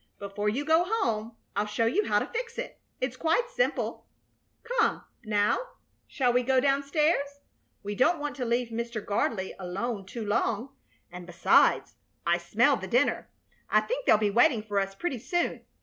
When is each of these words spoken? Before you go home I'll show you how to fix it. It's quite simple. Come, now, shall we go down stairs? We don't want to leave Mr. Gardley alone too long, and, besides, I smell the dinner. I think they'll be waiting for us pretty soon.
Before 0.17 0.49
you 0.49 0.65
go 0.65 0.83
home 0.83 1.37
I'll 1.55 1.67
show 1.67 1.85
you 1.85 2.05
how 2.07 2.17
to 2.17 2.25
fix 2.25 2.57
it. 2.57 2.81
It's 2.99 3.15
quite 3.15 3.51
simple. 3.51 4.07
Come, 4.63 5.03
now, 5.25 5.59
shall 6.07 6.33
we 6.33 6.41
go 6.41 6.59
down 6.59 6.81
stairs? 6.81 7.41
We 7.83 7.93
don't 7.93 8.17
want 8.17 8.35
to 8.37 8.43
leave 8.45 8.69
Mr. 8.69 8.99
Gardley 9.05 9.53
alone 9.59 10.07
too 10.07 10.25
long, 10.25 10.69
and, 11.11 11.27
besides, 11.27 11.97
I 12.25 12.39
smell 12.39 12.77
the 12.77 12.87
dinner. 12.87 13.29
I 13.69 13.79
think 13.81 14.07
they'll 14.07 14.17
be 14.17 14.31
waiting 14.31 14.63
for 14.63 14.79
us 14.79 14.95
pretty 14.95 15.19
soon. 15.19 15.63